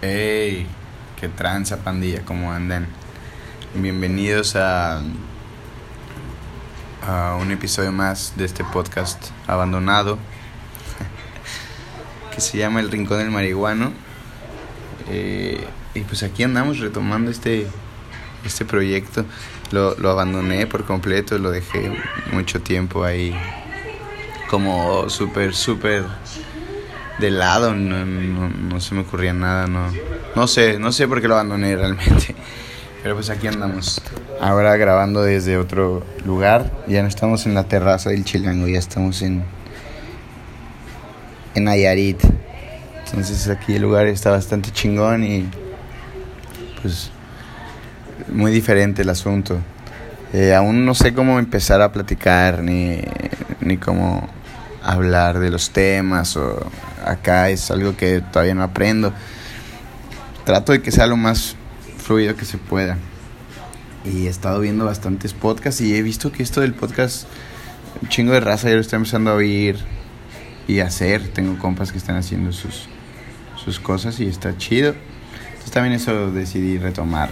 [0.00, 0.68] Hey,
[1.20, 2.86] qué tranza pandilla, ¿cómo andan?
[3.74, 5.02] Bienvenidos a,
[7.04, 10.20] a un episodio más de este podcast abandonado
[12.32, 13.90] que se llama El Rincón del Marihuano.
[15.08, 17.66] Eh, y pues aquí andamos retomando este,
[18.44, 19.24] este proyecto.
[19.72, 21.92] Lo, lo abandoné por completo, lo dejé
[22.30, 23.36] mucho tiempo ahí
[24.48, 26.04] como súper, súper
[27.18, 29.90] de lado, no, no, se me ocurría nada, no,
[30.36, 32.34] no sé, no sé por qué lo abandoné realmente.
[33.02, 34.02] Pero pues aquí andamos.
[34.40, 36.70] Ahora grabando desde otro lugar.
[36.88, 39.44] Ya no estamos en la terraza del Chilango, ya estamos en
[41.54, 42.20] en Nayarit.
[43.04, 45.48] Entonces aquí el lugar está bastante chingón y
[46.80, 47.10] pues
[48.28, 49.58] muy diferente el asunto.
[50.32, 53.00] Eh, aún no sé cómo empezar a platicar ni,
[53.60, 54.28] ni cómo
[54.82, 56.70] hablar de los temas o
[57.04, 59.12] acá es algo que todavía no aprendo.
[60.44, 61.56] Trato de que sea lo más
[61.98, 62.96] fluido que se pueda.
[64.04, 67.26] Y he estado viendo bastantes podcasts y he visto que esto del podcast,
[68.00, 69.78] un chingo de raza ya lo está empezando a oír
[70.66, 71.28] y hacer.
[71.28, 72.88] Tengo compas que están haciendo sus,
[73.62, 74.94] sus cosas y está chido.
[75.48, 77.30] Entonces también eso decidí retomar.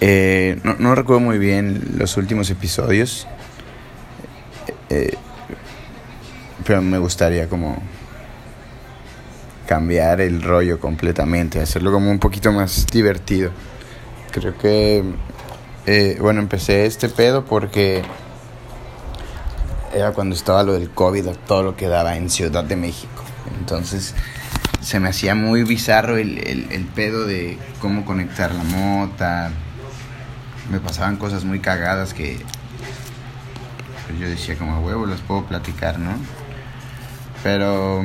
[0.00, 3.26] Eh, no, no, recuerdo muy bien los últimos episodios.
[4.90, 5.16] Eh,
[6.64, 7.82] pero me gustaría como
[9.66, 13.50] cambiar el rollo completamente, hacerlo como un poquito más divertido.
[14.30, 15.02] Creo que,
[15.86, 18.02] eh, bueno, empecé este pedo porque
[19.94, 23.22] era cuando estaba lo del COVID, todo lo que daba en Ciudad de México.
[23.58, 24.14] Entonces
[24.80, 29.50] se me hacía muy bizarro el, el, el pedo de cómo conectar la mota.
[30.70, 32.38] Me pasaban cosas muy cagadas que
[34.18, 36.12] yo decía como huevo, las puedo platicar, ¿no?
[37.42, 38.04] Pero,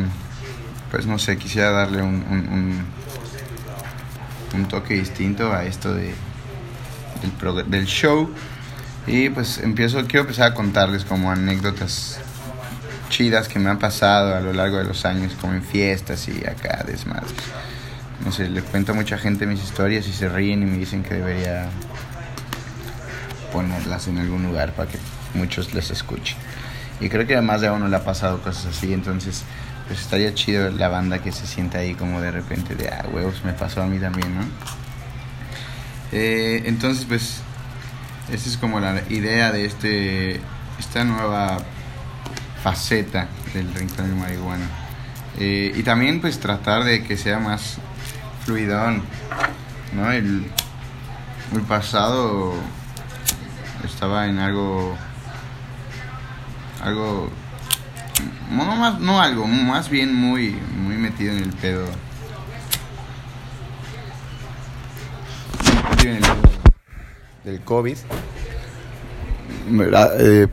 [0.91, 2.83] pues no sé, quisiera darle un,
[4.53, 6.13] un, toque distinto a esto de,
[7.21, 8.29] del, del show.
[9.05, 12.19] Y pues empiezo, quiero empezar a contarles como anécdotas
[13.09, 16.45] chidas que me han pasado a lo largo de los años, como en fiestas y
[16.45, 17.27] acá desmadre.
[18.25, 21.03] No sé, le cuento a mucha gente mis historias y se ríen y me dicen
[21.03, 21.69] que debería
[23.53, 24.97] ponerlas en algún lugar para que
[25.33, 26.35] muchos les escuchen.
[26.99, 29.43] Y creo que además de a uno le ha pasado cosas así, entonces
[29.87, 33.43] pues estaría chido la banda que se sienta ahí como de repente de, ah, huevos,
[33.45, 34.41] me pasó a mí también, ¿no?
[36.11, 37.41] Eh, entonces pues
[38.31, 40.41] esa es como la idea de este
[40.79, 41.57] esta nueva
[42.63, 44.67] faceta del rincón de marihuana.
[45.39, 47.77] Eh, y también pues tratar de que sea más
[48.45, 49.03] fluidón,
[49.93, 50.11] ¿no?
[50.11, 50.49] El,
[51.53, 52.53] el pasado
[53.85, 54.97] estaba en algo
[56.81, 57.29] algo
[58.51, 61.85] no más no algo más bien muy muy metido en el pedo.
[67.43, 67.97] Del covid.
[70.19, 70.47] Eh,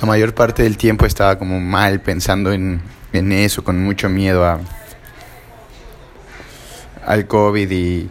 [0.00, 2.80] la mayor parte del tiempo estaba como mal pensando en,
[3.12, 4.60] en eso con mucho miedo a
[7.06, 8.08] al covid y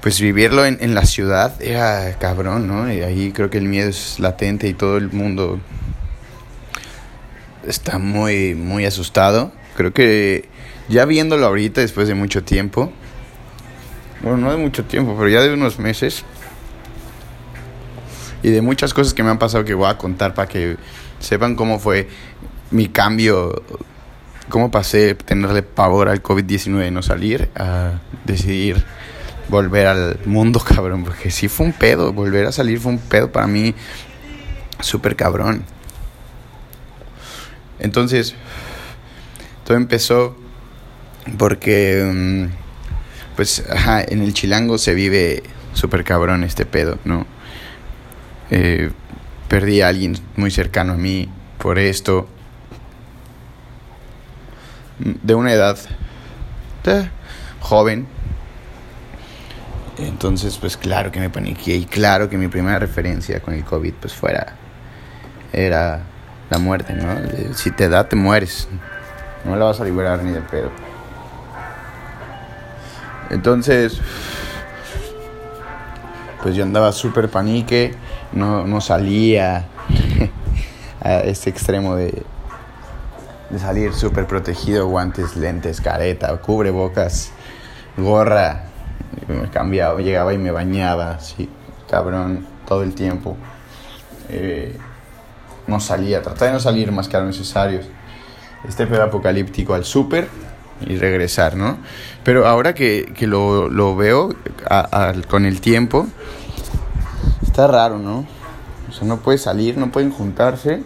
[0.00, 2.92] pues vivirlo en, en la ciudad era cabrón, ¿no?
[2.92, 5.60] Y ahí creo que el miedo es latente y todo el mundo
[7.66, 9.52] está muy, muy asustado.
[9.76, 10.48] Creo que
[10.88, 12.92] ya viéndolo ahorita, después de mucho tiempo,
[14.22, 16.24] bueno, no de mucho tiempo, pero ya de unos meses,
[18.42, 20.76] y de muchas cosas que me han pasado que voy a contar para que
[21.20, 22.08] sepan cómo fue
[22.70, 23.62] mi cambio,
[24.48, 28.84] cómo pasé tenerle pavor al COVID-19 y no salir, a decidir
[29.48, 33.30] volver al mundo, cabrón, porque sí fue un pedo, volver a salir fue un pedo
[33.30, 33.74] para mí
[34.80, 35.64] súper cabrón.
[37.82, 38.34] Entonces,
[39.66, 40.36] todo empezó
[41.36, 42.48] porque,
[43.34, 45.42] pues, ajá, en el chilango se vive
[45.74, 47.26] súper cabrón este pedo, ¿no?
[48.50, 48.92] Eh,
[49.48, 51.28] perdí a alguien muy cercano a mí
[51.58, 52.28] por esto,
[55.00, 55.76] de una edad
[56.84, 57.08] eh,
[57.58, 58.06] joven.
[59.98, 63.94] Entonces, pues claro que me paniqué y claro que mi primera referencia con el COVID,
[63.94, 64.54] pues fuera,
[65.52, 66.11] era
[66.50, 67.54] la muerte, ¿no?
[67.54, 68.68] Si te da, te mueres.
[69.44, 70.70] No la vas a liberar ni de pedo.
[73.30, 74.00] Entonces,
[76.42, 77.94] pues yo andaba súper panique,
[78.32, 79.66] no, no salía
[81.00, 82.22] a este extremo de,
[83.50, 87.32] de salir súper protegido, guantes, lentes, careta, cubrebocas,
[87.96, 88.64] gorra.
[89.28, 91.48] Me cambiaba, llegaba y me bañaba, así,
[91.88, 93.36] cabrón, todo el tiempo.
[94.28, 94.76] Eh,
[95.66, 97.80] no salía, trataba de no salir más que a lo necesario.
[98.66, 100.28] Este pedo apocalíptico al súper,
[100.86, 101.78] y regresar, ¿no?
[102.24, 104.34] Pero ahora que, que lo, lo veo
[105.28, 106.06] con el tiempo,
[107.42, 108.26] está raro, ¿no?
[108.88, 110.82] O sea, no puedes salir, no pueden juntarse,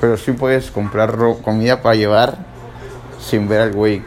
[0.00, 2.38] pero sí puedes comprar comida para llevar
[3.20, 4.02] sin ver al güey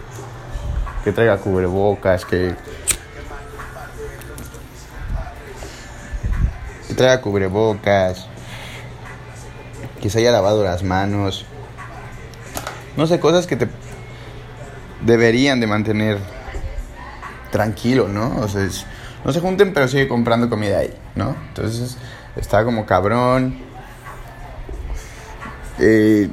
[1.03, 2.55] que traiga cubrebocas, que
[6.95, 8.27] traiga cubrebocas,
[10.01, 11.45] que se haya lavado las manos.
[12.97, 13.67] No sé, cosas que te
[15.05, 16.17] deberían de mantener
[17.51, 18.37] tranquilo, ¿no?
[18.37, 18.67] O sea,
[19.23, 21.35] no se junten, pero sigue comprando comida ahí, ¿no?
[21.49, 21.97] Entonces,
[22.35, 23.57] está como cabrón.
[25.79, 26.29] Eh,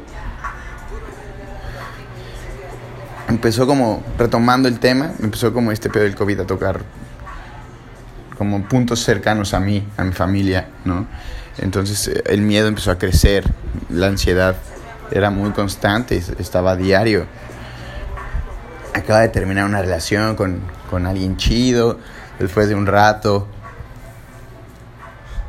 [3.29, 6.81] empezó como, retomando el tema, empezó como este pedo del COVID a tocar
[8.37, 11.07] como puntos cercanos a mí, a mi familia, ¿no?
[11.59, 13.45] Entonces eh, el miedo empezó a crecer,
[13.89, 14.57] la ansiedad
[15.11, 17.27] era muy constante, estaba a diario.
[18.95, 20.61] Acaba de terminar una relación con,
[20.91, 21.99] con alguien chido,
[22.39, 23.47] después de un rato,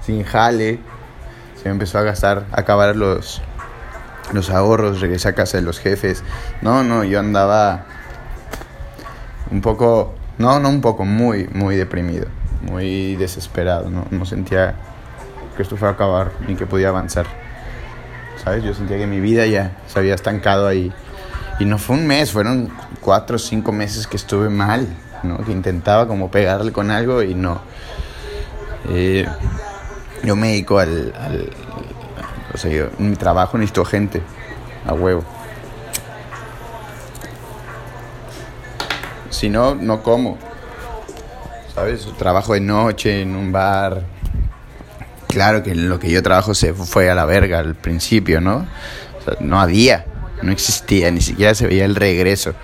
[0.06, 0.80] sin jale,
[1.62, 3.42] se empezó a gastar, a acabar los,
[4.34, 6.24] los ahorros, regresé a casa de los jefes.
[6.62, 7.86] No, no, yo andaba
[9.50, 12.28] un poco, no, no un poco, muy, muy deprimido,
[12.62, 14.76] muy desesperado, no, no sentía
[15.58, 17.26] que esto fuera a acabar ni que podía avanzar.
[18.42, 18.64] ¿Sabes?
[18.64, 20.94] Yo sentía que mi vida ya se había estancado ahí.
[21.60, 22.72] Y no fue un mes, fueron
[23.02, 24.88] cuatro o cinco meses que estuve mal,
[25.24, 25.40] ¿no?
[25.44, 27.60] Que intentaba como pegarle con algo y no.
[28.90, 29.28] Eh,
[30.24, 31.50] yo me dedico al, al,
[32.54, 34.22] o sea, yo, mi trabajo necesito gente,
[34.86, 35.24] a huevo.
[39.30, 40.38] Si no, no como.
[41.76, 42.08] ¿Sabes?
[42.18, 44.02] Trabajo de noche en un bar.
[45.38, 48.66] Claro que lo que yo trabajo se fue a la verga al principio, ¿no?
[49.40, 50.04] No había,
[50.42, 52.56] no existía, ni siquiera se veía el regreso.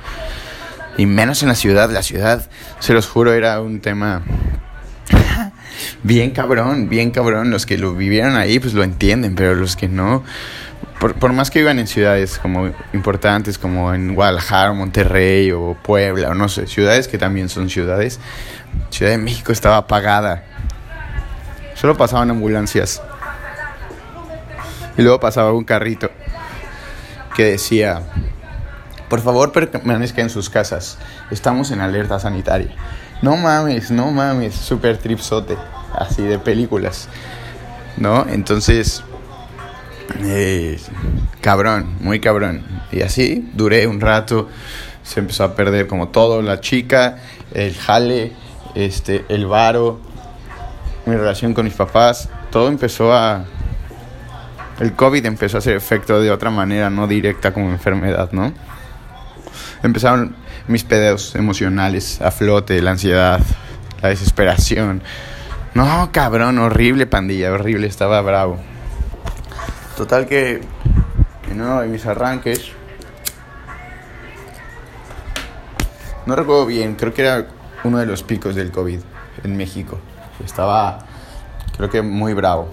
[0.97, 1.91] Y menos en la ciudad.
[1.91, 2.49] La ciudad,
[2.79, 4.23] se los juro, era un tema
[6.03, 7.51] bien cabrón, bien cabrón.
[7.51, 10.23] Los que lo vivieron ahí, pues lo entienden, pero los que no,
[10.99, 16.29] por, por, más que vivan en ciudades como importantes, como en Guadalajara, Monterrey o Puebla,
[16.29, 18.19] o no sé, ciudades que también son ciudades,
[18.89, 20.45] Ciudad de México estaba apagada.
[21.75, 23.01] Solo pasaban ambulancias.
[24.97, 26.09] Y luego pasaba un carrito
[27.35, 28.03] que decía,
[29.09, 30.97] por favor permanezcan en sus casas,
[31.31, 32.75] estamos en alerta sanitaria.
[33.21, 35.57] No mames, no mames, super tripsote,
[35.93, 37.07] así de películas,
[37.97, 38.25] ¿no?
[38.27, 39.03] Entonces,
[40.19, 40.79] eh,
[41.41, 42.63] cabrón, muy cabrón.
[42.91, 44.49] Y así duré un rato,
[45.03, 47.17] se empezó a perder como todo, la chica,
[47.53, 48.33] el jale,
[48.75, 49.99] este, el varo,
[51.05, 53.45] mi relación con mis papás, todo empezó a...
[54.79, 58.51] El COVID empezó a hacer efecto de otra manera, no directa como enfermedad, ¿no?
[59.83, 60.35] Empezaron
[60.67, 63.39] mis pedos emocionales a flote, la ansiedad,
[64.01, 65.01] la desesperación.
[65.73, 68.59] No, cabrón, horrible pandilla, horrible, estaba bravo.
[69.97, 70.61] Total que
[71.51, 72.71] en uno de mis arranques,
[76.25, 77.47] no recuerdo bien, creo que era
[77.83, 78.99] uno de los picos del COVID
[79.43, 79.99] en México.
[80.45, 80.99] Estaba,
[81.75, 82.69] creo que muy bravo.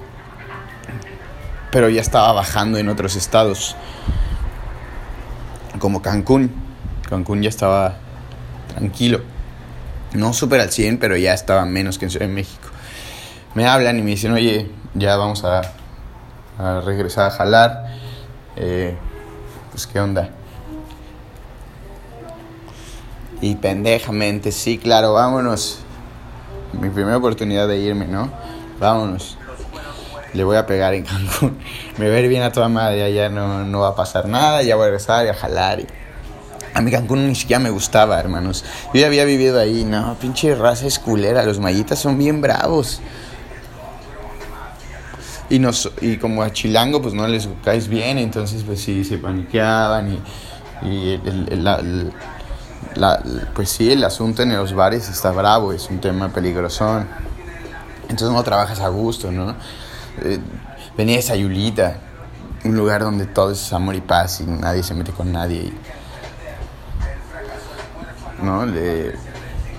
[1.71, 3.77] Pero ya estaba bajando en otros estados,
[5.79, 6.53] como Cancún.
[7.09, 7.97] Cancún ya estaba
[8.69, 9.21] tranquilo.
[10.13, 12.69] No súper al 100, pero ya estaba menos que en México.
[13.55, 15.63] Me hablan y me dicen, oye, ya vamos a,
[16.59, 17.87] a regresar a jalar.
[18.57, 18.97] Eh,
[19.71, 20.31] pues, ¿qué onda?
[23.41, 25.81] Y pendejamente, sí, claro, vámonos.
[26.73, 28.31] Mi primera oportunidad de irme, ¿no?
[28.79, 29.37] Vámonos.
[30.33, 31.59] Le voy a pegar en Cancún.
[31.99, 34.77] Me va a bien a toda madre, allá no, no va a pasar nada, ya
[34.77, 35.81] voy a regresar y a jalar.
[36.73, 38.65] A mí Cancún ni siquiera me gustaba, hermanos.
[38.95, 39.85] Yo ya había vivido ahí.
[39.85, 41.45] No, pinche raza esculera.
[41.45, 43.01] Los mayitas son bien bravos.
[45.49, 48.19] Y, nos, y como a Chilango, pues no les caes bien.
[48.19, 50.13] Entonces, pues sí, se paniqueaban.
[50.13, 52.13] Y, y el,
[52.97, 53.23] la,
[53.55, 55.73] pues sí, el asunto en los bares está bravo.
[55.73, 57.05] Es un tema peligroso.
[58.03, 59.55] Entonces no trabajas a gusto, ¿no?
[60.23, 60.39] Eh,
[60.97, 61.97] venía de Sayulita.
[62.65, 65.73] Un lugar donde todo es amor y paz y nadie se mete con nadie.
[68.43, 68.67] ¿no?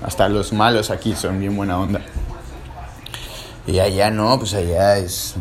[0.04, 2.02] Hasta los malos aquí son bien buena onda.
[3.68, 5.36] Y allá no, pues allá es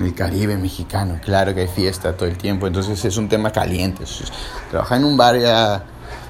[0.00, 4.04] el Caribe mexicano, claro que hay fiesta todo el tiempo, entonces es un tema caliente.
[4.70, 5.84] Trabajar en un bar ya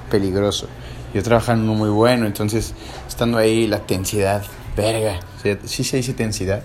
[0.09, 0.67] peligroso.
[1.13, 2.73] Yo trabajo en uno muy bueno, entonces
[3.07, 4.43] estando ahí la tensidad,
[4.75, 5.19] verga.
[5.65, 6.61] ¿Sí se dice tensidad?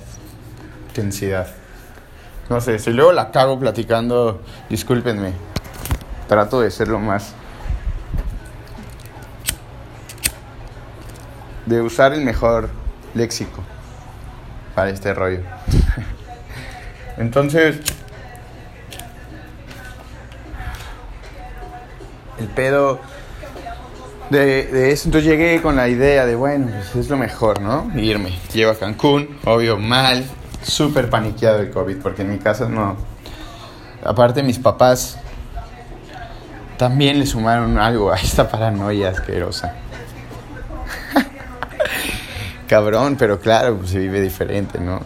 [0.93, 1.49] Tensidad.
[2.49, 5.33] No sé, si luego la cago platicando, discúlpenme.
[6.29, 7.35] Trato de ser lo más
[11.67, 12.71] de usar el mejor
[13.15, 13.63] léxico
[14.75, 15.41] para este rollo.
[17.19, 17.81] Entonces,
[22.39, 23.01] el pedo
[24.31, 27.91] de, eso, entonces llegué con la idea de, bueno, pues es lo mejor, ¿no?
[27.95, 28.39] Irme.
[28.53, 30.25] Llego a Cancún, obvio, mal,
[30.63, 32.97] súper paniqueado el COVID, porque en mi casa no.
[34.05, 35.19] Aparte, mis papás
[36.77, 39.75] también le sumaron algo a esta paranoia asquerosa.
[42.69, 45.01] Cabrón, pero claro, pues se vive diferente, ¿no?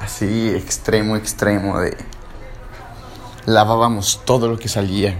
[0.00, 1.96] Así, extremo, extremo de...
[3.46, 5.14] Lavábamos todo lo que salía.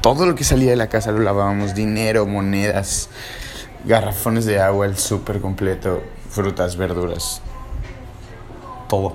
[0.00, 1.74] Todo lo que salía de la casa lo lavábamos.
[1.74, 3.10] Dinero, monedas,
[3.84, 7.42] garrafones de agua, el súper completo, frutas, verduras.
[8.88, 9.14] Todo.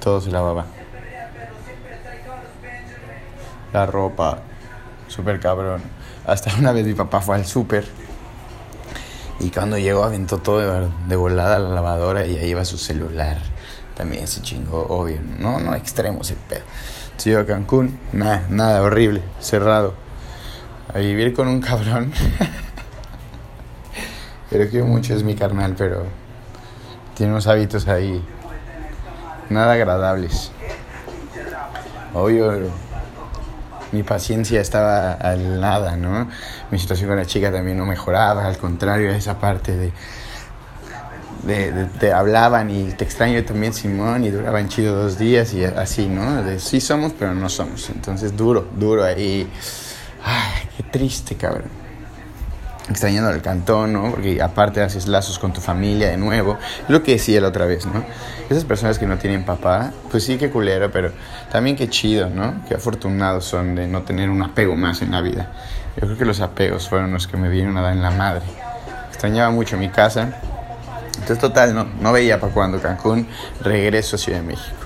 [0.00, 0.66] Todo se lavaba.
[3.72, 4.38] La ropa.
[5.08, 5.82] Súper cabrón.
[6.26, 7.84] Hasta una vez mi papá fue al súper.
[9.40, 13.38] Y cuando llegó aventó todo de, volada a la lavadora y ahí iba su celular.
[13.96, 15.18] También se chingó, obvio.
[15.40, 16.62] No, no, extremo ese pedo.
[17.06, 20.03] Entonces yo a Cancún, nada, nada, horrible, cerrado.
[20.94, 22.12] A vivir con un cabrón.
[24.50, 26.04] pero que mucho, es mi carnal, pero
[27.16, 28.22] tiene unos hábitos ahí
[29.50, 30.52] nada agradables.
[32.14, 32.70] Obvio,
[33.90, 36.28] mi paciencia estaba al nada, ¿no?
[36.70, 39.92] Mi situación con la chica también no mejoraba, al contrario, esa parte de,
[41.44, 46.06] de, te hablaban y te extraño también Simón y duraban chido dos días y así,
[46.06, 46.42] ¿no?
[46.58, 47.90] Sí somos, pero no somos.
[47.90, 49.50] Entonces duro, duro ahí.
[50.24, 50.53] Ay,
[50.94, 51.84] triste, cabrón
[52.88, 54.10] extrañando el cantón, ¿no?
[54.10, 56.58] Porque aparte haces lazos con tu familia de nuevo.
[56.88, 58.04] Lo que decía la otra vez, ¿no?
[58.50, 61.10] Esas personas que no tienen papá, pues sí que culero, pero
[61.50, 62.62] también qué chido, ¿no?
[62.68, 65.50] Qué afortunados son de no tener un apego más en la vida.
[65.96, 68.42] Yo creo que los apegos fueron los que me vinieron a dar en la madre.
[69.08, 70.40] Extrañaba mucho mi casa.
[71.14, 73.26] Entonces, total, no, no veía para cuando Cancún
[73.62, 74.83] regreso a Ciudad de México.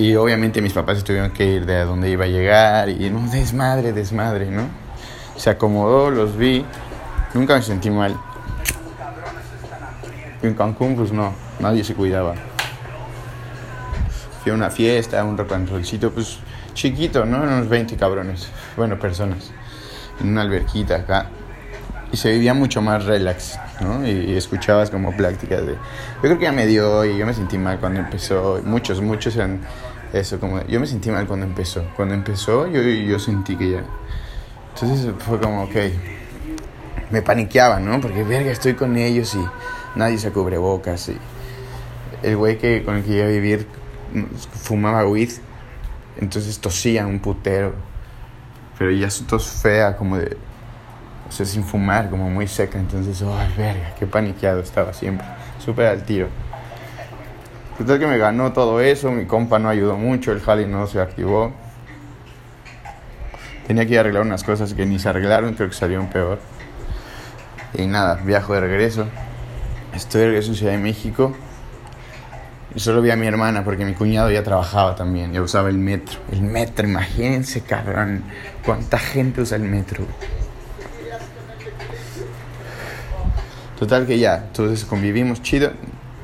[0.00, 3.92] Y obviamente mis papás tuvieron que ir de donde iba a llegar y no, desmadre,
[3.92, 4.62] desmadre, ¿no?
[5.36, 6.64] se acomodó, los vi,
[7.34, 8.16] nunca me sentí mal.
[10.42, 12.34] en Cancún, pues no, nadie se cuidaba.
[14.42, 15.52] Fui a una fiesta, un rock
[16.14, 16.38] pues
[16.72, 17.42] chiquito, ¿no?
[17.42, 19.50] Unos 20 cabrones, bueno, personas,
[20.18, 21.26] en una alberquita acá.
[22.10, 24.06] Y se vivía mucho más relax, ¿no?
[24.06, 25.72] Y, escuchabas como pláticas de...
[25.72, 28.60] Yo creo que ya me dio y yo me sentí mal cuando empezó.
[28.64, 29.60] Muchos, muchos eran
[30.12, 30.64] eso, como...
[30.66, 31.84] Yo me sentí mal cuando empezó.
[31.96, 33.84] Cuando empezó yo, yo sentí que ya
[34.74, 35.76] entonces fue como, ok,
[37.10, 38.00] me paniqueaba, ¿no?
[38.00, 39.44] Porque, verga, estoy con ellos y
[39.98, 41.08] nadie se cubre bocas.
[41.08, 41.18] Y
[42.22, 43.66] el güey que, con el que iba a vivir
[44.62, 45.30] fumaba weed,
[46.18, 47.74] entonces tosía un putero.
[48.78, 50.36] Pero ya su tos fea, como de,
[51.30, 52.78] o sea, sin fumar, como muy seca.
[52.78, 55.24] Entonces, ay, verga, qué paniqueado estaba siempre,
[55.64, 56.26] súper al tiro.
[57.78, 61.00] Total que me ganó todo eso, mi compa no ayudó mucho, el jali no se
[61.00, 61.52] activó.
[63.68, 66.40] Tenía que ir a arreglar unas cosas que ni se arreglaron, creo que salieron peor.
[67.74, 69.06] Y nada, viajo de regreso.
[69.94, 71.32] Estoy de regreso en Ciudad de México.
[72.74, 75.32] Y solo vi a mi hermana porque mi cuñado ya trabajaba también.
[75.32, 76.18] Ya usaba el metro.
[76.32, 78.24] El metro, imagínense, cabrón.
[78.64, 80.04] ¿Cuánta gente usa el metro?
[83.80, 85.72] Total que ya, entonces convivimos chido.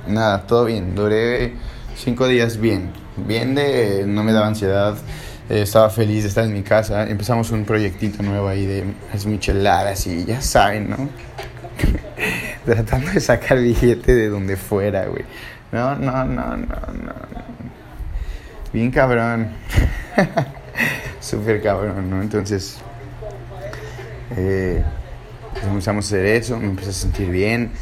[0.06, 0.94] Nada, todo bien.
[0.94, 1.54] Duré
[1.96, 2.92] cinco días bien.
[3.16, 4.94] Bien de no me daba ansiedad
[5.48, 7.08] eh, estaba feliz de estar en mi casa.
[7.08, 11.08] Empezamos un proyectito nuevo ahí de las micheladas y ya saben, ¿no?
[12.66, 15.24] Tratando de sacar billete de donde fuera, güey.
[15.72, 17.14] No, no, no, no, no.
[18.70, 19.48] Bien cabrón.
[21.20, 22.20] Súper cabrón, ¿no?
[22.20, 22.76] Entonces,
[24.36, 24.84] eh,
[25.64, 27.72] empezamos a hacer eso, me empecé a sentir bien.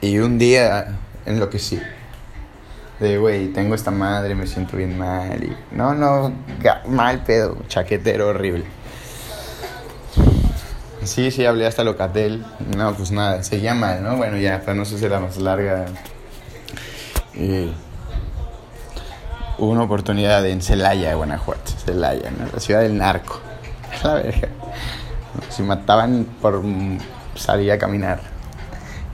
[0.00, 1.78] Y un día enloquecí
[3.00, 5.42] de, güey, tengo esta madre, me siento bien mal.
[5.42, 6.32] Y, no, no,
[6.86, 8.64] mal pedo, chaquetero horrible.
[11.02, 12.44] Sí, sí, hablé hasta Locatel.
[12.76, 14.16] No, pues nada, seguía mal, ¿no?
[14.16, 15.86] Bueno, ya, para no ser la más larga.
[17.34, 17.72] Eh,
[19.56, 21.72] hubo una oportunidad en Celaya, Guanajuato.
[21.84, 22.46] Celaya, ¿no?
[22.52, 23.40] La ciudad del narco.
[24.04, 24.48] La verga.
[25.60, 26.62] Si mataban por
[27.34, 28.22] salir a caminar.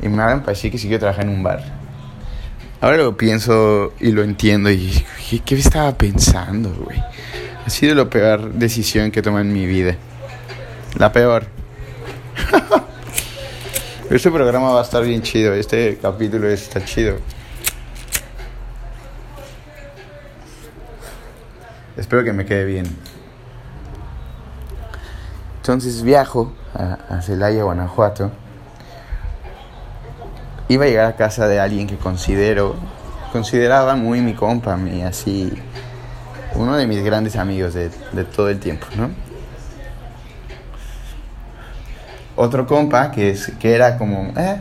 [0.00, 1.64] Y me hablan para decir que siguió trabajando en un bar.
[2.80, 5.04] Ahora lo pienso y lo entiendo y
[5.44, 7.02] ¿qué, estaba pensando, güey?
[7.66, 9.96] Ha sido la peor decisión que tomado en mi vida.
[10.96, 11.48] La peor.
[14.10, 17.16] este programa va a estar bien chido, este capítulo está chido.
[21.96, 22.86] Espero que me quede bien.
[25.66, 28.30] Entonces viajo a, Celaya, Guanajuato.
[30.68, 32.76] Iba a llegar a casa de alguien que considero,
[33.32, 35.52] consideraba muy mi compa, mi así,
[36.54, 39.10] uno de mis grandes amigos de, de todo el tiempo, ¿no?
[42.36, 44.60] Otro compa que, es, que era como, eh,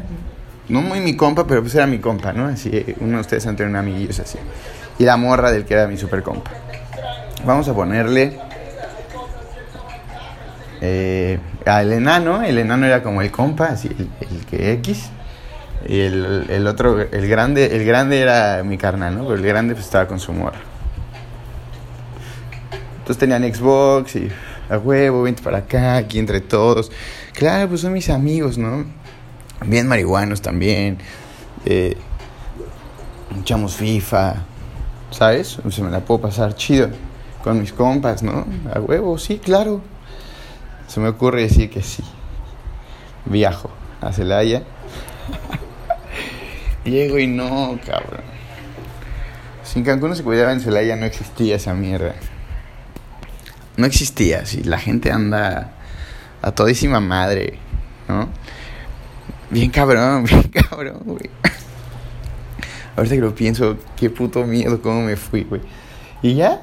[0.70, 2.48] no muy mi compa, pero pues era mi compa, ¿no?
[2.48, 4.40] Así, uno de ustedes tenido un amiguillo así.
[4.98, 6.50] Y la morra del que era mi super compa.
[7.46, 8.40] Vamos a ponerle
[10.82, 15.10] eh, al enano, el enano era como el compa, así, el, que X.
[15.88, 19.24] Y el, el, otro, el grande, el grande era mi carnal, ¿no?
[19.24, 20.60] Pero el grande pues estaba con su morra.
[22.98, 24.30] Entonces tenían Xbox y
[24.70, 26.92] a huevo, vente para acá, aquí entre todos.
[27.34, 28.86] Claro, pues son mis amigos, ¿no?
[29.66, 30.98] Bien marihuanos también.
[31.66, 31.96] Eh,
[33.40, 34.36] echamos FIFA,
[35.12, 35.60] ¿sabes?
[35.70, 36.90] Se me la puedo pasar chido
[37.44, 38.46] con mis compas, ¿no?
[38.74, 39.82] A huevo, sí, claro.
[40.88, 42.04] Se me ocurre decir que sí.
[43.26, 43.70] Viajo
[44.02, 44.64] a Celaya.
[46.86, 48.22] Llego y no, cabrón.
[49.64, 52.16] Sin Cancún no se cuidaba en Celaya no existía esa mierda.
[53.78, 54.64] No existía, sí.
[54.64, 55.72] La gente anda
[56.42, 57.58] a todísima madre,
[58.08, 58.30] ¿no?
[59.50, 61.30] Bien cabrón, bien cabrón, güey.
[62.96, 65.62] Ahorita que lo pienso, qué puto miedo, cómo me fui, güey.
[66.22, 66.62] Y ya,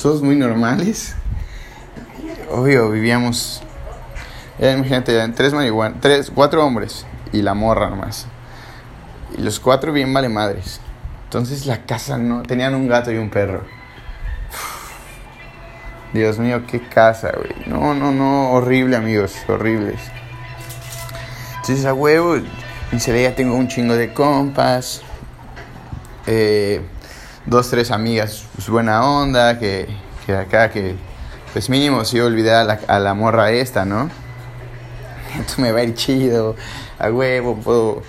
[0.00, 1.14] todos muy normales
[2.50, 3.62] obvio, vivíamos.
[4.58, 8.26] imagínate, eran tres marihuanas, tres, cuatro hombres y la morra nomás.
[9.36, 10.80] Y los cuatro bien vale madres.
[11.24, 12.42] Entonces la casa no.
[12.42, 13.64] Tenían un gato y un perro.
[16.12, 17.52] Dios mío, qué casa, güey.
[17.66, 18.52] No, no, no.
[18.52, 19.34] Horrible, amigos.
[19.48, 20.00] Horribles.
[21.56, 22.36] Entonces, a huevo.
[22.36, 25.02] En ya tengo un chingo de compas.
[26.26, 26.80] Eh,
[27.44, 29.58] dos, tres amigas, pues, buena onda.
[29.58, 29.88] Que,
[30.24, 30.94] que acá, que
[31.56, 34.10] pues mínimo si olvidé a la, a la morra esta, ¿no?
[35.40, 36.54] Esto me va a ir chido,
[36.98, 38.02] a huevo, puedo...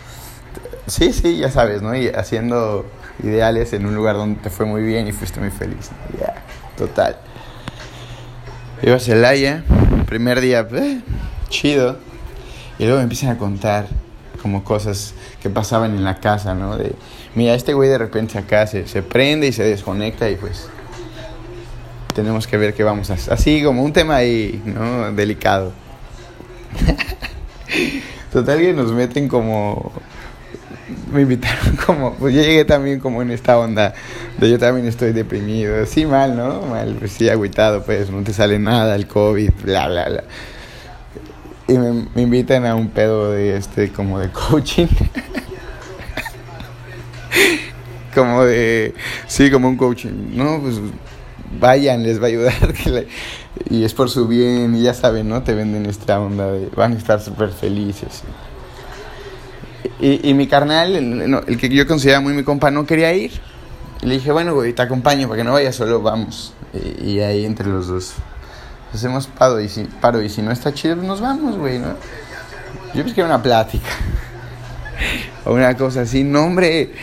[0.86, 1.95] Sí, sí, ya sabes, ¿no?
[1.95, 2.86] Y haciendo
[3.24, 5.91] ideales en un lugar donde te fue muy bien y fuiste muy feliz.
[6.19, 6.43] Ya,
[6.76, 7.15] total.
[8.82, 9.63] Iba a Celaya,
[10.08, 11.00] primer día, eh,
[11.48, 12.00] chido.
[12.78, 13.88] Y luego me empiezan a contar
[14.41, 16.76] como cosas que pasaban en la casa, ¿no?
[16.76, 16.93] De,
[17.34, 20.67] mira, este güey de repente acá se, se prende y se desconecta y pues
[22.17, 23.32] tenemos que ver qué vamos a hacer.
[23.32, 25.12] Así como un tema ahí, ¿no?
[25.13, 25.71] Delicado.
[28.34, 29.91] Total que nos meten como...
[31.13, 32.15] Me invitaron como...
[32.15, 33.93] Pues yo llegué también como en esta onda
[34.39, 35.86] de yo también estoy deprimido.
[35.86, 36.63] Sí, mal, ¿no?
[36.63, 40.23] Mal, pues sí, agüitado, pues no te sale nada, el COVID, bla, bla, bla.
[41.67, 44.88] Y me, me invitan a un pedo de este, como de coaching.
[48.15, 48.95] como de...
[49.27, 50.32] Sí, como un coaching.
[50.34, 50.82] No, pues
[51.60, 52.53] vayan, les va a ayudar.
[53.69, 55.43] y es por su bien, y ya saben, ¿no?
[55.43, 58.23] Te venden esta onda de van a estar súper felices.
[59.99, 63.31] Y, y, mi carnal, el, que yo consideraba muy mi compa, no quería ir.
[64.01, 66.53] Y le dije, bueno, güey, te acompaño para que no vayas solo, vamos.
[67.01, 68.13] Y, ahí entre los dos
[68.93, 71.89] hacemos paro y, si, paro y si no está chido, pues nos vamos, güey, ¿no?
[72.93, 73.89] Yo pensé que era una plática.
[75.45, 76.23] o una cosa así.
[76.23, 76.93] No, hombre,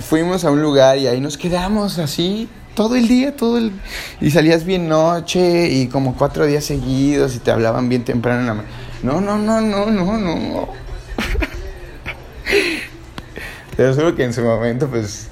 [0.00, 3.72] fuimos a un lugar y ahí nos quedamos así todo el día, todo el...
[4.20, 8.46] Y salías bien noche y como cuatro días seguidos y te hablaban bien temprano en
[8.46, 8.54] la
[9.02, 10.68] No, no, no, no, no, no.
[13.76, 15.28] Te aseguro que en su momento pues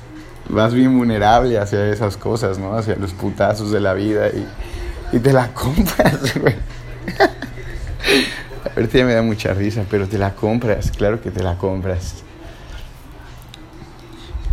[0.49, 2.77] vas bien vulnerable hacia esas cosas, ¿no?
[2.77, 6.57] Hacia los putazos de la vida y, y te la compras, güey.
[8.77, 12.24] Ahorita ya me da mucha risa, pero te la compras, claro que te la compras.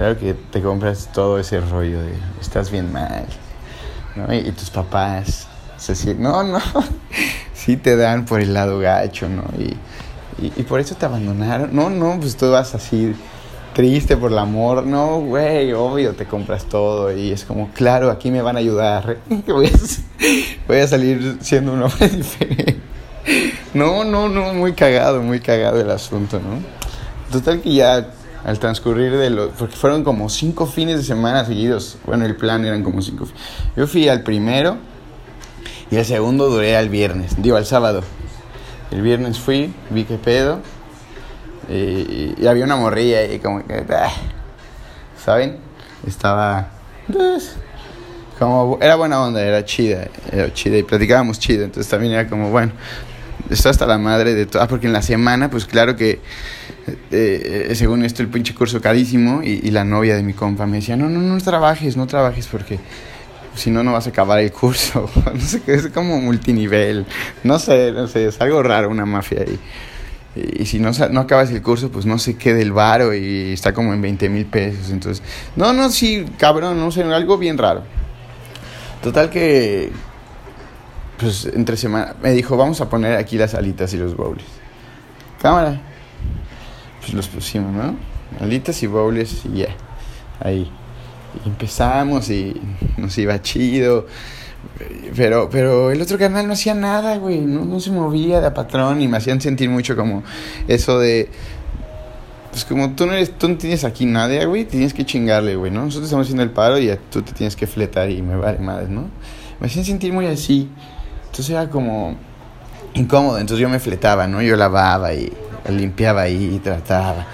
[0.02, 3.24] Claro que te compras todo ese rollo de estás bien mal,
[4.16, 4.34] ¿no?
[4.34, 6.60] Y, tus papás se no, no,
[7.54, 9.44] sí te dan por el lado gacho, ¿no?
[9.60, 9.78] Y,
[10.44, 11.76] y, por eso te abandonaron.
[11.76, 13.14] No, no, pues tú vas así
[13.76, 14.88] triste por el amor.
[14.88, 17.16] No, güey, obvio, te compras todo.
[17.16, 19.18] Y es como, claro, aquí me van a ayudar.
[19.46, 22.78] voy, a, voy a salir siendo un hombre diferente.
[23.76, 26.60] No, no, no, muy cagado, muy cagado el asunto, ¿no?
[27.32, 28.08] Total que ya
[28.44, 29.50] al transcurrir de los...
[29.52, 31.98] Porque fueron como cinco fines de semana seguidos.
[32.06, 33.28] Bueno, el plan eran como cinco.
[33.76, 34.78] Yo fui al primero
[35.90, 38.04] y el segundo duré al viernes, digo al sábado.
[38.92, 40.60] El viernes fui, vi qué pedo.
[41.70, 43.86] Y, había una morrilla y como que...
[43.90, 44.12] Ah,
[45.24, 45.58] ¿Saben?
[46.06, 46.70] Estaba...
[47.12, 47.56] Pues,
[48.42, 52.50] como, era buena onda, era chida, era chida y platicábamos chido, entonces también era como,
[52.50, 52.72] bueno,
[53.52, 54.64] está hasta la madre de todo.
[54.64, 56.20] Ah, porque en la semana, pues claro que,
[56.88, 59.42] eh, eh, según esto, el pinche curso carísimo.
[59.44, 62.80] Y, la novia de mi compa me decía: No, no, no trabajes, no trabajes, porque
[63.54, 65.10] Si no, no vas a acabar el curso.
[65.34, 67.06] no sé, es como multinivel.
[67.44, 69.60] No sé, no sé, es algo raro una mafia ahí.
[70.36, 73.74] Y, si no, no acabas el curso, pues no sé qué del varo y está
[73.74, 74.90] como en 20 mil pesos.
[74.90, 75.22] Entonces,
[75.56, 77.84] no, no, sí, cabrón, no sé, algo bien raro.
[79.04, 79.92] Total que,
[81.18, 84.44] pues entre semana, me dijo, vamos a poner aquí las alitas y los bowls.
[85.42, 85.91] Cámara.
[87.02, 87.96] Pues los pusimos, ¿no?
[88.40, 89.76] Alitas y bowls y ya.
[90.40, 90.72] Ahí.
[91.44, 92.60] Y empezamos y
[92.98, 94.06] nos iba chido.
[95.16, 97.42] Pero, pero el otro canal no hacía nada, güey.
[97.42, 100.24] No, no se movía de patrón y me hacían sentir mucho como
[100.68, 101.30] eso de.
[102.52, 105.72] Pues como tú no eres, tú no tienes aquí nadie, güey, tienes que chingarle, güey,
[105.72, 105.86] ¿no?
[105.86, 108.90] Nosotros estamos haciendo el paro y tú te tienes que fletar y me vale madre,
[108.90, 109.10] ¿no?
[109.60, 110.70] Me hacían sentir muy así.
[111.28, 112.18] Entonces era como
[112.94, 113.38] incómodo.
[113.40, 114.42] Entonces yo me fletaba, ¿no?
[114.42, 115.32] Yo lavaba y
[115.70, 117.26] limpiaba ahí y trataba.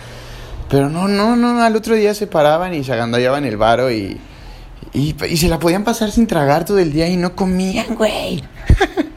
[0.69, 4.19] Pero no, no, no, al otro día se paraban y se agandallaban el varo y,
[4.93, 8.43] y, y se la podían pasar sin tragar todo el día y no comían, güey.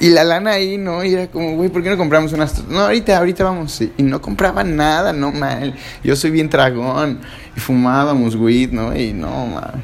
[0.00, 1.04] y la lana ahí, ¿no?
[1.04, 2.64] Y era como, güey, ¿por qué no compramos unas...
[2.68, 3.80] No, ahorita, ahorita vamos.
[3.80, 5.74] Y no compraban nada, no mal.
[6.04, 7.20] Yo soy bien tragón.
[7.56, 8.96] Y fumábamos weed, ¿no?
[8.96, 9.82] Y no, mal.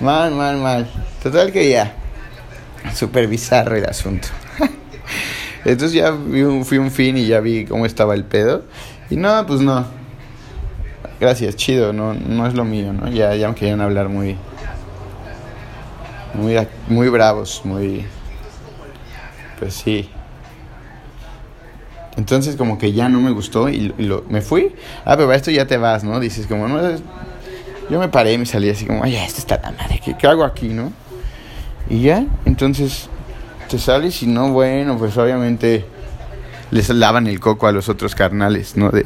[0.00, 0.90] Mal, mal, mal.
[1.22, 1.94] Total que ya
[2.94, 4.28] súper bizarro el asunto.
[5.72, 6.14] Entonces ya
[6.64, 8.64] fui un fin y ya vi cómo estaba el pedo.
[9.10, 9.84] Y no, pues no.
[11.20, 13.08] Gracias, chido, no, no es lo mío, ¿no?
[13.08, 14.36] Ya, ya me querían hablar muy,
[16.32, 16.56] muy,
[16.88, 18.06] muy bravos, muy,
[19.58, 20.08] pues sí.
[22.16, 24.74] Entonces como que ya no me gustó y, lo, me fui.
[25.04, 26.18] Ah, pero esto ya te vas, ¿no?
[26.18, 26.80] Dices como, no,
[27.90, 30.26] yo me paré y me salí así como, ay, esto está la madre, ¿qué, ¿qué
[30.26, 30.92] hago aquí, no?
[31.90, 33.10] Y ya, entonces
[33.68, 35.84] te sales y no, bueno, pues obviamente
[36.70, 38.90] les lavan el coco a los otros carnales, ¿no?
[38.90, 39.04] De,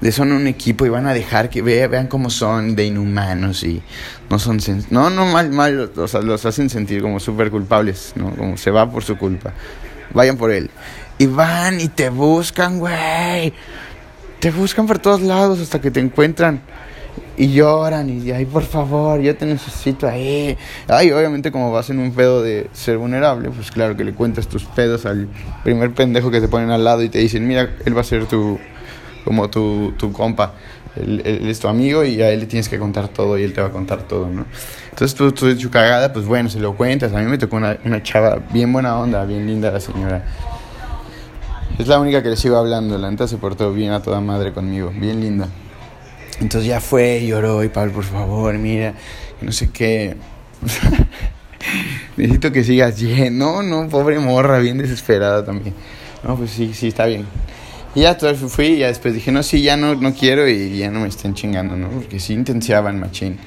[0.00, 3.62] de son un equipo y van a dejar que vean, vean cómo son de inhumanos
[3.62, 3.82] y
[4.28, 4.58] no son...
[4.90, 8.30] No, no, mal, mal, o sea, los hacen sentir como súper culpables, ¿no?
[8.30, 9.52] Como se va por su culpa.
[10.14, 10.70] Vayan por él.
[11.18, 13.52] Y van y te buscan, güey.
[14.40, 16.62] Te buscan por todos lados hasta que te encuentran
[17.36, 20.56] y lloran y ay por favor yo te necesito ahí
[20.88, 24.48] ay obviamente como vas en un pedo de ser vulnerable pues claro que le cuentas
[24.48, 25.28] tus pedos al
[25.64, 28.26] primer pendejo que te ponen al lado y te dicen mira él va a ser
[28.26, 28.58] tu
[29.24, 30.54] como tu, tu compa
[30.96, 33.60] él, es tu amigo y a él le tienes que contar todo y él te
[33.60, 34.44] va a contar todo no
[34.90, 37.14] entonces tú, tú tu cagada pues bueno se lo cuentas.
[37.14, 40.22] A mí me tocó una, una chava bien buena onda bien linda la señora.
[41.78, 44.52] Es la única que le sigo hablando la neta se portó bien a toda madre
[44.52, 45.48] conmigo bien linda
[46.40, 48.94] entonces ya fue, lloró y Pablo, por favor, mira,
[49.40, 50.16] no sé qué.
[52.16, 53.62] Necesito que sigas lleno.
[53.62, 55.74] No, no, pobre morra, bien desesperada también.
[56.22, 57.26] No, pues sí, sí, está bien.
[57.94, 60.78] Y ya todo fui y ya después dije, no, sí, ya no, no quiero y
[60.78, 61.88] ya no me estén chingando, ¿no?
[61.88, 63.38] Porque sí intensiaban machín.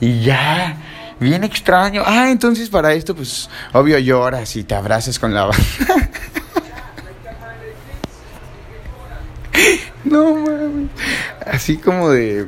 [0.00, 0.76] Y ya,
[1.20, 2.02] bien extraño.
[2.04, 5.64] Ah, entonces para esto, pues, obvio lloras y te abrazas con la banda.
[10.04, 10.55] no mames
[11.46, 12.46] así como de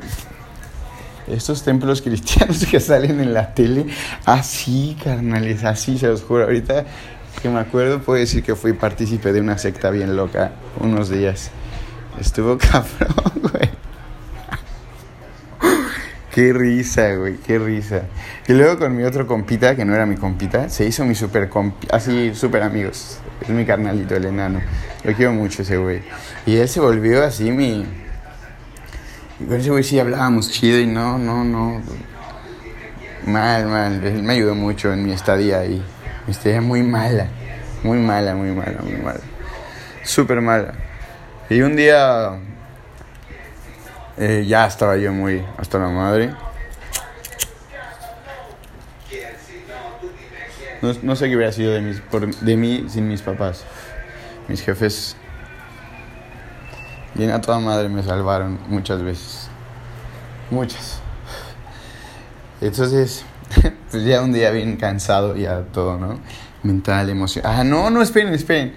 [1.28, 3.86] estos templos cristianos que salen en la tele.
[4.24, 6.44] Así, carnales, así, se los juro.
[6.44, 6.84] Ahorita
[7.40, 11.50] que me acuerdo, puedo decir que fui partícipe de una secta bien loca unos días.
[12.20, 13.70] Estuvo cabrón, güey.
[16.32, 18.02] Qué risa, güey, qué risa.
[18.46, 21.48] Y luego con mi otro compita, que no era mi compita, se hizo mi super
[21.48, 23.18] compi, así, super amigos.
[23.40, 24.60] Es mi carnalito, el enano.
[25.04, 26.02] Lo quiero mucho ese güey.
[26.46, 27.84] Y él se volvió así mi
[29.40, 31.80] y con ese güey sí hablábamos chido y no, no, no.
[33.26, 34.04] Mal, mal.
[34.04, 35.82] Él me ayudó mucho en mi estadía ahí.
[36.26, 37.28] Estadía muy mala.
[37.82, 39.20] Muy mala, muy mala, muy mala.
[40.02, 40.74] Súper mala.
[41.48, 42.38] Y un día
[44.16, 46.34] eh, ya estaba yo muy hasta la madre.
[50.82, 53.64] No, no, sé qué hubiera sido de, mis, por, de mí sin mis papás.
[54.48, 55.16] Mis jefes
[57.18, 59.48] Bien a toda madre me salvaron muchas veces.
[60.52, 61.00] Muchas.
[62.60, 63.24] Entonces,
[63.90, 66.20] pues ya un día bien cansado, ya todo, ¿no?
[66.62, 67.44] Mental, emoción.
[67.44, 68.72] Ah, no, no, esperen, esperen.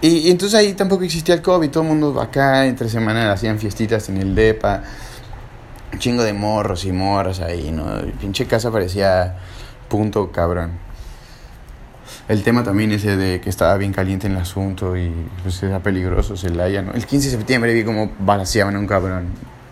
[0.00, 4.08] Y, entonces ahí tampoco existía el COVID, todo el mundo acá, entre semanas hacían fiestitas
[4.08, 4.82] en el DEPA,
[5.92, 8.00] un chingo de morros y morras ahí, ¿no?
[8.00, 9.36] El pinche casa parecía
[9.88, 10.85] punto cabrón
[12.28, 15.12] el tema también ese de que estaba bien caliente en el asunto y
[15.42, 16.92] pues era peligroso haya ¿no?
[16.92, 19.28] El 15 de septiembre vi como balaseaban a un cabrón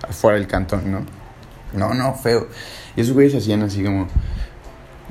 [0.09, 1.05] afuera del cantón, ¿no?
[1.73, 2.47] No, no, feo.
[2.95, 4.07] Y esos güeyes hacían así como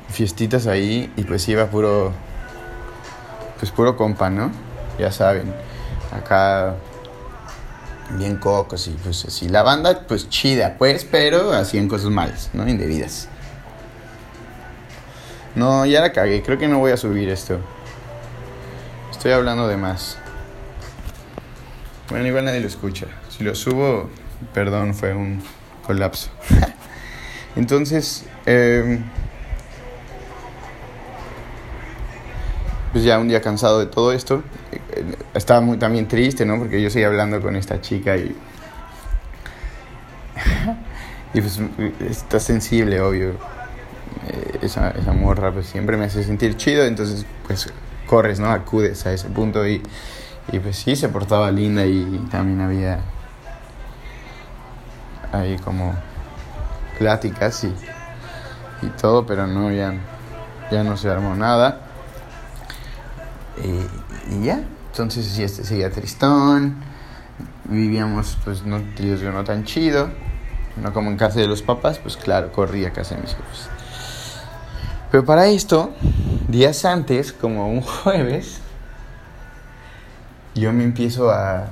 [0.10, 2.14] fiestitas ahí y pues iba puro,
[3.60, 4.52] pues puro compa, ¿no?
[4.98, 5.54] Ya saben,
[6.12, 6.76] acá
[8.12, 9.50] bien cocos y pues así.
[9.50, 12.68] La banda, pues chida, pues, pero hacían cosas malas, ¿no?
[12.68, 13.28] Indebidas.
[15.56, 17.60] No, ya la cagué, creo que no voy a subir esto.
[19.12, 20.18] Estoy hablando de más.
[22.10, 23.06] Bueno, igual nadie lo escucha.
[23.30, 24.10] Si lo subo,
[24.54, 25.44] perdón, fue un
[25.86, 26.30] colapso.
[27.56, 29.00] Entonces, eh,
[32.92, 36.58] pues ya un día cansado de todo esto, eh, estaba muy también triste, ¿no?
[36.58, 38.36] Porque yo seguía hablando con esta chica y...
[41.34, 41.60] y pues
[42.10, 43.30] está sensible, obvio.
[44.28, 47.72] Eh, esa, esa morra pues siempre me hace sentir chido, entonces pues
[48.08, 48.50] corres, ¿no?
[48.52, 49.82] Acudes a ese punto y,
[50.52, 53.00] y pues sí, se portaba linda y también había
[55.32, 55.94] ahí como
[56.98, 57.74] pláticas y,
[58.86, 59.94] y todo, pero no, ya,
[60.72, 61.82] ya no se armó nada.
[63.64, 66.76] Y, y ya, entonces sí, este seguía tristón,
[67.66, 70.10] vivíamos pues no, yo no tan chido,
[70.82, 73.70] no como en casa de los papás, pues claro, corría a casa de mis jefes.
[75.14, 75.92] Pero para esto,
[76.48, 78.58] días antes, como un jueves,
[80.56, 81.68] yo me empiezo a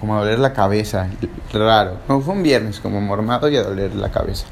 [0.00, 1.10] como a doler la cabeza,
[1.52, 1.98] raro.
[2.08, 4.46] No, fue un viernes como mormado y a doler la cabeza.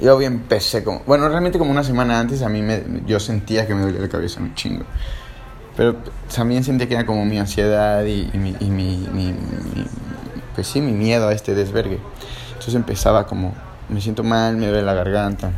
[0.00, 3.66] Yo bien empecé como, bueno, realmente como una semana antes a mí me, yo sentía
[3.66, 4.86] que me dolía la cabeza un chingo.
[5.76, 5.96] Pero
[6.34, 9.86] también sentía que era como mi ansiedad y, y, mi, y mi, mi, mi,
[10.54, 12.00] pues sí, mi miedo a este desvergue.
[12.48, 13.52] Entonces empezaba como,
[13.90, 15.50] me siento mal, me duele la garganta.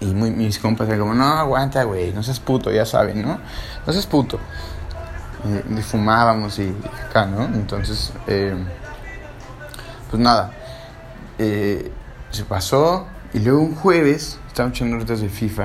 [0.00, 3.38] Y mis compas eran como, no, aguanta, güey, no seas puto, ya saben, ¿no?
[3.86, 4.38] No seas puto.
[5.76, 6.74] Y, fumábamos y
[7.08, 7.44] acá, ¿no?
[7.44, 8.54] Entonces, eh,
[10.10, 10.52] pues nada,
[11.38, 11.92] eh,
[12.30, 15.64] se pasó, y luego un jueves, estábamos echando retas de FIFA.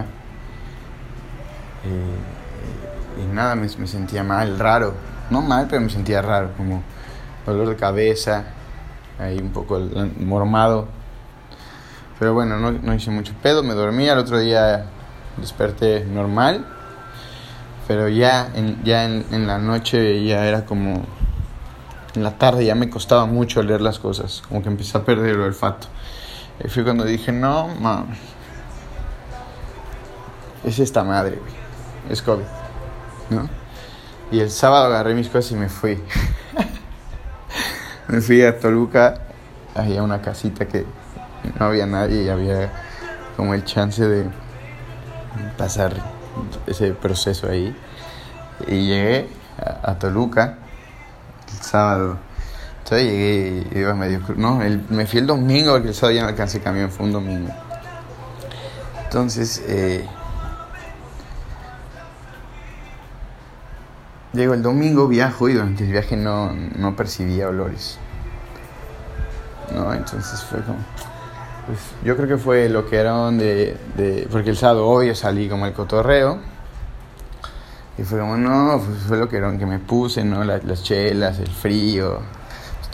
[1.85, 4.93] Eh, y nada, me, me, sentía mal, raro.
[5.29, 6.83] No mal, pero me sentía raro, como
[7.45, 8.43] dolor de cabeza,
[9.17, 9.79] ahí un poco
[10.19, 10.87] mormado.
[12.19, 14.86] Pero bueno, no, no hice mucho pedo, me dormí, al otro día
[15.38, 16.65] desperté normal.
[17.88, 21.04] Pero ya, en, ya en, la noche ya era como...
[22.15, 25.32] En la tarde ya me costaba mucho leer las cosas, como que empecé a perder
[25.32, 25.88] el olfato.
[26.63, 27.69] Y fue cuando dije, no.
[30.63, 31.51] Es esta madre, güey.
[32.10, 32.45] Es COVID.
[33.30, 33.49] ¿No?
[34.32, 36.01] Y el sábado agarré mis cosas y me fui.
[38.08, 39.21] me fui a Toluca.
[39.75, 40.86] Había una casita que
[41.60, 42.71] no había nadie y había
[43.36, 44.25] como el chance de
[45.58, 45.93] pasar
[46.67, 47.75] ese proceso ahí.
[48.67, 49.29] Y llegué
[49.84, 50.58] a, Toluca
[51.51, 52.17] el sábado.
[52.84, 54.21] Entonces llegué y iba medio...
[54.36, 57.13] No, el, me fui el domingo porque el sábado ya no alcancé camión, fue un
[57.13, 57.51] domingo.
[59.03, 60.05] Entonces, eh,
[64.34, 67.97] llego el domingo, viajo y durante el viaje no, no percibía olores.
[69.73, 70.77] No, entonces fue como...
[71.65, 74.28] Pues, yo creo que fue lo que era de, de...
[74.32, 76.39] Porque el sábado obvio salí como el cotorreo.
[77.97, 80.43] Y fue como, no, pues fue lo que era que me puse, ¿no?
[80.43, 82.19] Las, las chelas, el frío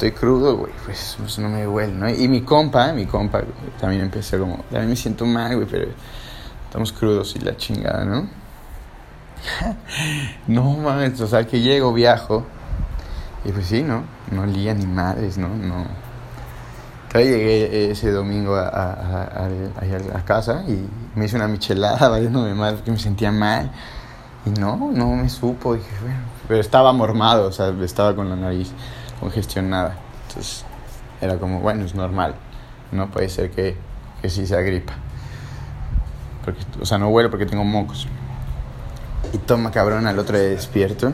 [0.02, 2.10] estoy crudo, güey, pues, pues, no me huele, ¿no?
[2.10, 3.44] Y mi compa, mi compa,
[3.80, 5.92] también empecé como, también me siento mal, güey, pero
[6.66, 8.28] estamos crudos y la chingada, ¿no?
[10.48, 12.44] no mames, o sea, que llego, viajo,
[13.46, 14.04] y pues sí, ¿no?
[14.32, 15.50] No lía ni madres, ¿no?
[15.50, 15.86] No.
[17.14, 19.50] Entonces llegué ese domingo a, a,
[20.16, 23.70] a casa y me hice una michelada valiéndome mal porque me sentía mal.
[24.46, 28.38] Y no, no me supo, dije, bueno, pero estaba mormado, o sea, estaba con la
[28.38, 28.72] nariz
[29.20, 29.98] congestionada.
[30.30, 30.64] Entonces
[31.20, 32.36] era como, bueno, es normal.
[32.94, 33.76] No puede ser que,
[34.22, 34.94] que sí sea gripa.
[36.46, 38.08] Porque, o sea, no huelo porque tengo mocos.
[39.34, 41.12] Y toma cabrón, al otro día despierto.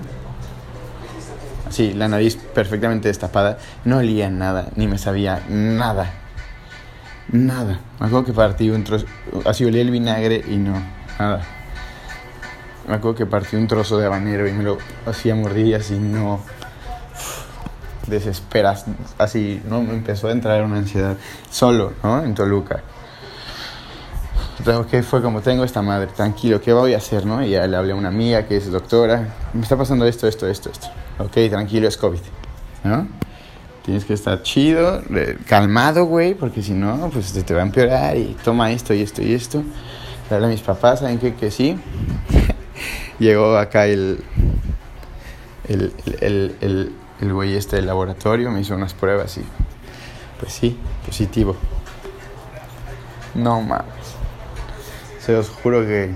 [1.67, 3.57] Así, la nariz perfectamente destapada.
[3.83, 6.13] No olía nada, ni me sabía nada.
[7.29, 7.79] Nada.
[7.99, 9.05] Me acuerdo que partí un trozo.
[9.45, 10.81] Así olía el vinagre y no,
[11.19, 11.41] nada.
[12.87, 16.39] Me acuerdo que partí un trozo de habanero y me lo hacía mordillas y no
[18.07, 18.85] desesperas,
[19.17, 19.81] así, ¿no?
[19.81, 21.17] Me empezó a entrar una ansiedad
[21.49, 22.23] solo, ¿no?
[22.23, 22.81] En Toluca.
[24.59, 27.43] Entonces, que fue como, tengo esta madre, tranquilo, ¿qué voy a hacer, no?
[27.43, 30.47] Y ya le hablé a una amiga que es doctora, me está pasando esto, esto,
[30.47, 30.87] esto, esto.
[31.19, 32.19] Ok, tranquilo, es COVID,
[32.83, 33.07] ¿no?
[33.83, 35.01] Tienes que estar chido,
[35.47, 39.21] calmado, güey, porque si no, pues te va a empeorar y toma esto y esto
[39.21, 39.63] y esto.
[40.29, 41.35] Le hablé a mis papás, ¿saben qué?
[41.35, 41.79] Que sí.
[43.19, 44.19] Llegó acá el,
[45.69, 49.43] el, el, el el güey este del laboratorio me hizo unas pruebas y
[50.39, 51.55] pues sí, positivo.
[53.33, 53.85] No mames.
[55.19, 56.11] Se os juro que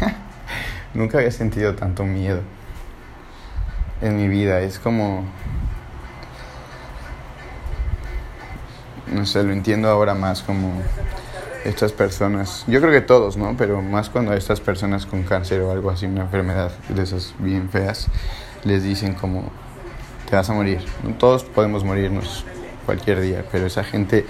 [0.94, 2.40] nunca había sentido tanto miedo.
[4.00, 4.60] En mi vida.
[4.60, 5.24] Es como...
[9.12, 10.80] No sé, lo entiendo ahora más como
[11.64, 13.54] estas personas, yo creo que todos, ¿no?
[13.56, 17.34] Pero más cuando a estas personas con cáncer o algo así, una enfermedad de esas
[17.38, 18.08] bien feas,
[18.64, 19.50] les dicen como,
[20.28, 20.80] te vas a morir.
[21.18, 22.44] Todos podemos morirnos
[22.86, 24.26] cualquier día, pero esa gente,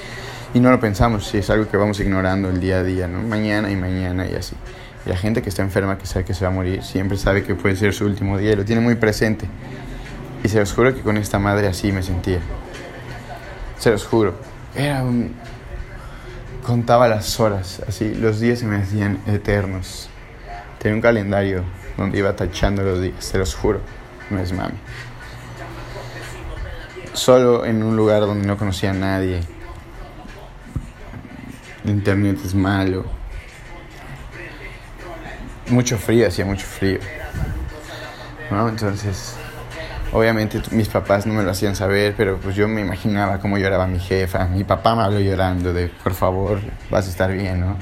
[0.54, 3.22] y no lo pensamos, si es algo que vamos ignorando el día a día, ¿no?
[3.22, 4.56] Mañana y mañana y así.
[5.06, 7.42] Y la gente que está enferma, que sabe que se va a morir, siempre sabe
[7.42, 9.46] que puede ser su último día y lo tiene muy presente.
[10.44, 12.40] Y se los juro que con esta madre así me sentía.
[13.78, 14.34] Se los juro.
[14.74, 15.34] Era un...
[16.64, 20.10] Contaba las horas, así, los días se me hacían eternos.
[20.78, 21.64] Tenía un calendario
[21.96, 23.80] donde iba tachando los días, se los juro,
[24.28, 24.74] no es mami.
[27.14, 29.40] Solo en un lugar donde no conocía a nadie.
[31.84, 33.19] Internet es malo.
[35.70, 36.98] Mucho frío, hacía mucho frío.
[38.50, 38.68] ¿No?
[38.68, 39.36] Entonces,
[40.12, 43.86] Obviamente mis papás no me lo hacían saber, pero pues yo me imaginaba cómo lloraba
[43.86, 44.46] mi jefa.
[44.46, 46.58] Mi papá me habló llorando de, por favor,
[46.90, 47.76] vas a estar bien, ¿no?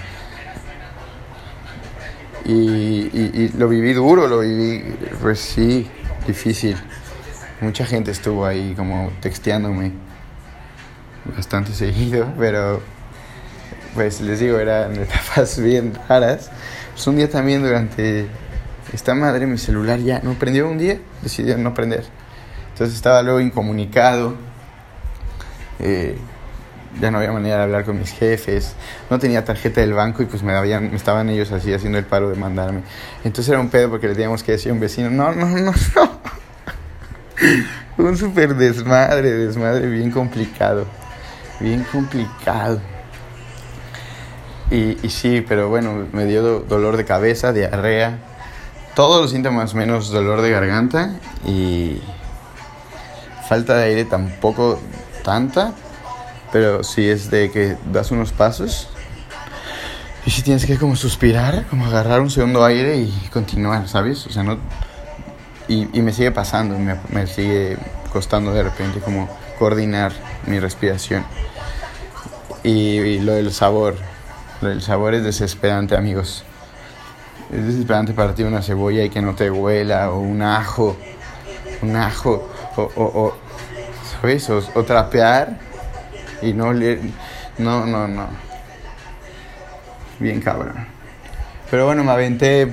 [2.45, 5.89] Y, y, lo viví duro, lo viví, pues sí,
[6.27, 6.77] difícil.
[7.61, 9.93] Mucha gente estuvo ahí como texteándome
[11.35, 12.83] bastante seguido, pero
[13.95, 16.51] pues les digo, eran etapas bien raras.
[16.99, 18.27] Pues un día también durante
[18.93, 22.03] esta madre mi celular ya no prendió un día, decidió no prender.
[22.73, 24.35] Entonces estaba luego incomunicado,
[25.79, 26.19] eh,
[27.01, 28.75] ya no había manera de hablar con mis jefes,
[29.11, 32.31] no tenía tarjeta del banco y pues me, habían, estaban ellos así haciendo el paro
[32.31, 32.83] de mandarme.
[33.23, 35.73] Entonces era un pedo porque le teníamos que decir a un vecino, no, no, no,
[35.95, 36.21] no.
[37.99, 40.85] un súper desmadre, desmadre bien complicado,
[41.61, 42.81] bien complicado.
[44.71, 48.19] Y, sí, pero bueno, me dio dolor de cabeza, diarrea,
[48.95, 52.03] todos los síntomas menos dolor de garganta y
[53.49, 54.79] falta de aire tampoco
[55.25, 55.73] tanta,
[56.53, 58.89] pero sí es de que das unos pasos
[60.29, 64.27] y si tienes que como suspirar, como agarrar un segundo aire y continuar, ¿sabes?
[64.27, 64.59] O sea, no...
[65.69, 67.79] Y, me sigue pasando, me, me sigue
[68.13, 69.27] costando de repente como
[69.59, 70.13] coordinar
[70.47, 71.25] mi respiración.
[72.63, 73.97] Y, lo del sabor,
[74.61, 76.45] del sabor es desesperante, amigos.
[77.53, 80.97] Es desesperante partir una cebolla y que no te huela, o un ajo,
[81.83, 83.35] un ajo o, o,
[84.13, 84.49] ¿sabes?
[84.51, 85.59] O, trapear
[86.43, 87.01] y no le...
[87.59, 88.27] No, no, no.
[90.19, 90.87] Bien cabrón.
[91.71, 92.69] Pero bueno, me aventé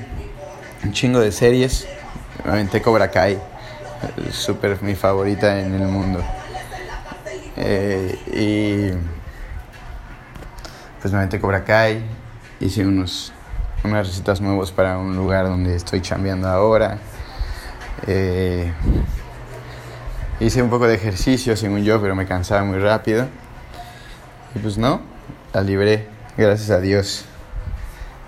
[0.83, 1.87] un chingo de series.
[2.43, 3.39] Me aventé Cobra Kai.
[4.31, 6.23] Súper mi favorita en el mundo.
[7.57, 9.24] Eh, y
[11.05, 12.01] pues me aventé Cobra Kai.
[12.59, 13.31] Hice unos,
[13.83, 16.97] unas recetas nuevas para un lugar donde estoy chambeando ahora.
[18.07, 18.73] Eh,
[20.39, 23.27] Hice un poco de ejercicio, según yo, pero me cansaba muy rápido.
[24.55, 24.99] Y pues no,
[25.53, 27.25] la libré, gracias a Dios.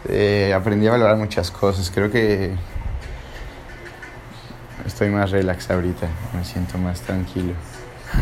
[0.07, 1.89] Eh, aprendí a valorar muchas cosas.
[1.89, 2.51] Creo que
[4.85, 7.53] estoy más relax ahorita, me siento más tranquilo.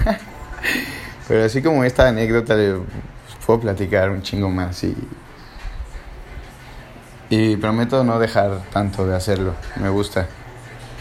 [1.28, 2.76] pero así como esta anécdota, le
[3.46, 4.96] puedo platicar un chingo más y,
[7.30, 9.56] y prometo no dejar tanto de hacerlo.
[9.78, 10.28] Me gusta.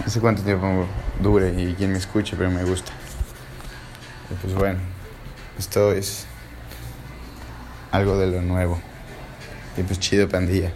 [0.04, 0.86] No sé cuánto tiempo
[1.20, 2.92] dure y quien me escuche, pero me gusta.
[4.42, 4.80] Pues bueno,
[5.58, 6.26] esto es
[7.92, 8.78] algo de lo nuevo.
[9.76, 10.72] Y pues chido, pandilla.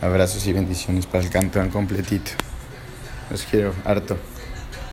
[0.00, 2.32] Abrazos y bendiciones para el cantón completito.
[3.30, 4.18] Los quiero harto.